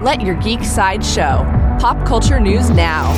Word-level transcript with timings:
Let 0.00 0.22
your 0.22 0.34
geek 0.36 0.64
side 0.64 1.04
show. 1.04 1.44
Pop 1.78 2.06
culture 2.06 2.40
news 2.40 2.70
now. 2.70 3.12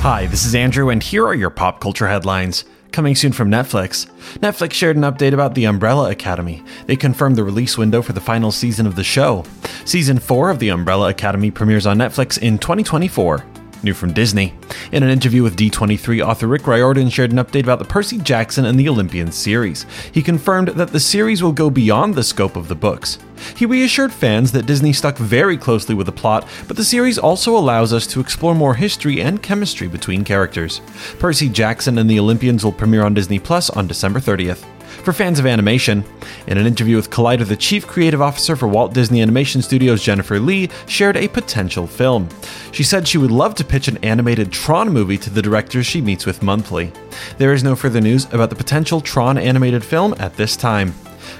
Hi, 0.00 0.26
this 0.26 0.44
is 0.44 0.54
Andrew, 0.54 0.90
and 0.90 1.02
here 1.02 1.26
are 1.26 1.34
your 1.34 1.50
pop 1.50 1.80
culture 1.80 2.06
headlines. 2.06 2.64
Coming 2.92 3.16
soon 3.16 3.32
from 3.32 3.50
Netflix. 3.50 4.06
Netflix 4.38 4.74
shared 4.74 4.96
an 4.96 5.02
update 5.02 5.32
about 5.32 5.56
The 5.56 5.64
Umbrella 5.64 6.08
Academy. 6.12 6.62
They 6.86 6.94
confirmed 6.94 7.34
the 7.34 7.42
release 7.42 7.76
window 7.76 8.00
for 8.00 8.12
the 8.12 8.20
final 8.20 8.52
season 8.52 8.86
of 8.86 8.94
the 8.94 9.02
show. 9.02 9.44
Season 9.84 10.20
4 10.20 10.50
of 10.50 10.60
The 10.60 10.68
Umbrella 10.68 11.08
Academy 11.08 11.50
premieres 11.50 11.84
on 11.84 11.98
Netflix 11.98 12.38
in 12.38 12.58
2024. 12.58 13.44
New 13.86 13.94
from 13.94 14.12
Disney. 14.12 14.52
In 14.92 15.02
an 15.02 15.08
interview 15.08 15.42
with 15.42 15.56
D23, 15.56 16.22
author 16.22 16.46
Rick 16.46 16.66
Riordan 16.66 17.08
shared 17.08 17.32
an 17.32 17.38
update 17.38 17.62
about 17.62 17.78
the 17.78 17.84
Percy 17.84 18.18
Jackson 18.18 18.66
and 18.66 18.78
the 18.78 18.88
Olympians 18.88 19.36
series. 19.36 19.86
He 20.12 20.22
confirmed 20.22 20.68
that 20.68 20.90
the 20.90 21.00
series 21.00 21.42
will 21.42 21.52
go 21.52 21.70
beyond 21.70 22.14
the 22.14 22.24
scope 22.24 22.56
of 22.56 22.68
the 22.68 22.74
books. 22.74 23.18
He 23.56 23.64
reassured 23.64 24.12
fans 24.12 24.52
that 24.52 24.66
Disney 24.66 24.92
stuck 24.92 25.16
very 25.16 25.56
closely 25.56 25.94
with 25.94 26.06
the 26.06 26.12
plot, 26.12 26.48
but 26.66 26.76
the 26.76 26.84
series 26.84 27.16
also 27.16 27.56
allows 27.56 27.92
us 27.92 28.06
to 28.08 28.20
explore 28.20 28.54
more 28.54 28.74
history 28.74 29.20
and 29.20 29.42
chemistry 29.42 29.86
between 29.88 30.24
characters. 30.24 30.80
Percy 31.18 31.48
Jackson 31.48 31.96
and 31.98 32.10
the 32.10 32.18
Olympians 32.18 32.64
will 32.64 32.72
premiere 32.72 33.04
on 33.04 33.14
Disney 33.14 33.38
Plus 33.38 33.70
on 33.70 33.86
December 33.86 34.18
30th. 34.18 34.64
For 34.86 35.12
fans 35.12 35.38
of 35.38 35.46
animation, 35.46 36.04
in 36.46 36.58
an 36.58 36.66
interview 36.66 36.96
with 36.96 37.10
Collider, 37.10 37.46
the 37.46 37.56
chief 37.56 37.86
creative 37.86 38.22
officer 38.22 38.56
for 38.56 38.68
Walt 38.68 38.94
Disney 38.94 39.22
Animation 39.22 39.62
Studios, 39.62 40.02
Jennifer 40.02 40.38
Lee, 40.38 40.68
shared 40.86 41.16
a 41.16 41.28
potential 41.28 41.86
film. 41.86 42.28
She 42.72 42.82
said 42.82 43.06
she 43.06 43.18
would 43.18 43.30
love 43.30 43.54
to 43.56 43.64
pitch 43.64 43.88
an 43.88 43.98
animated 43.98 44.52
Tron 44.52 44.88
movie 44.90 45.18
to 45.18 45.30
the 45.30 45.42
directors 45.42 45.86
she 45.86 46.00
meets 46.00 46.26
with 46.26 46.42
monthly. 46.42 46.92
There 47.38 47.52
is 47.52 47.64
no 47.64 47.76
further 47.76 48.00
news 48.00 48.24
about 48.32 48.50
the 48.50 48.56
potential 48.56 49.00
Tron 49.00 49.38
animated 49.38 49.84
film 49.84 50.14
at 50.18 50.36
this 50.36 50.56
time. 50.56 50.94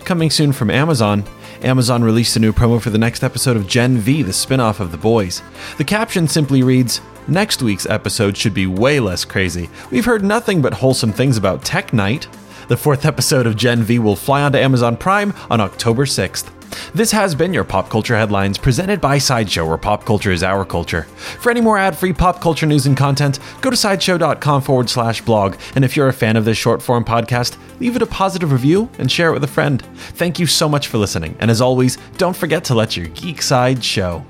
Coming 0.05 0.31
soon 0.31 0.53
from 0.53 0.71
Amazon, 0.71 1.25
Amazon 1.63 2.05
released 2.05 2.37
a 2.37 2.41
new 2.41 2.53
promo 2.53 2.81
for 2.81 2.91
the 2.91 2.99
next 2.99 3.25
episode 3.25 3.57
of 3.57 3.67
Gen 3.67 3.99
V, 3.99 4.23
the 4.23 4.33
spin 4.33 4.61
off 4.61 4.81
of 4.81 4.93
The 4.93 4.99
Boys. 4.99 5.43
The 5.79 5.85
caption 5.85 6.29
simply 6.29 6.63
reads, 6.63 7.01
Next 7.29 7.61
week's 7.61 7.87
episode 7.87 8.37
should 8.37 8.55
be 8.55 8.69
way 8.69 9.01
less 9.01 9.25
crazy. 9.25 9.69
We've 9.91 10.05
heard 10.05 10.23
nothing 10.23 10.63
but 10.63 10.75
wholesome 10.75 11.13
things 11.13 11.37
about 11.37 11.65
Tech 11.65 11.93
Night. 11.93 12.29
The 12.69 12.77
fourth 12.77 13.07
episode 13.07 13.47
of 13.47 13.55
Gen 13.55 13.85
V 13.85 14.01
will 14.01 14.17
fly 14.17 14.43
onto 14.43 14.59
Amazon 14.59 14.97
Prime 14.97 15.33
on 15.51 15.61
October 15.61 16.05
6th. 16.05 16.51
This 16.95 17.13
has 17.13 17.33
been 17.33 17.55
your 17.55 17.63
Pop 17.63 17.89
Culture 17.89 18.17
Headlines 18.17 18.59
presented 18.59 19.01
by 19.01 19.19
Sideshow, 19.19 19.69
where 19.69 19.79
pop 19.79 20.05
culture 20.05 20.33
is 20.33 20.43
our 20.43 20.65
culture. 20.65 21.03
For 21.41 21.51
any 21.51 21.61
more 21.61 21.79
ad 21.79 21.97
free 21.97 22.13
pop 22.13 22.41
culture 22.41 22.67
news 22.67 22.87
and 22.87 22.97
content, 22.97 23.39
go 23.61 23.71
to 23.71 23.77
sideshow.com 23.77 24.63
forward 24.63 24.91
slash 24.91 25.23
blog. 25.23 25.55
And 25.77 25.85
if 25.85 25.97
you're 25.97 26.09
a 26.09 26.13
fan 26.13 26.37
of 26.37 26.45
this 26.45 26.59
short 26.59 26.83
form 26.83 27.05
podcast, 27.05 27.57
leave 27.79 27.95
it 27.95 28.03
a 28.03 28.07
positive 28.07 28.51
review 28.51 28.91
and 28.99 29.11
share 29.13 29.31
it 29.31 29.35
with 29.35 29.45
a 29.45 29.49
friend. 29.49 29.81
Thank 30.15 30.41
you 30.41 30.47
so 30.47 30.69
much 30.69 30.89
for 30.89 30.99
listening. 30.99 31.37
And 31.39 31.53
as 31.53 31.61
always, 31.61 31.99
don't 32.19 32.37
forget 32.37 32.65
to 32.65 32.75
let 32.75 32.97
your 32.97 33.07
geek 33.09 33.43
side 33.43 33.85
show. 33.85 34.25